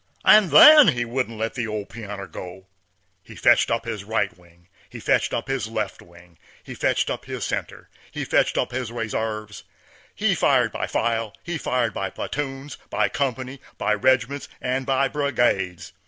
[0.25, 2.65] And then he wouldn't let the old pianner go.
[3.21, 7.25] He fetcht up his right wing, he fetcht up his left wing, he fetcht up
[7.25, 9.63] his center, he fetcht up his reserves.
[10.15, 15.93] He fired by file, he fired by platoons, by company, by regiments, and by brigades.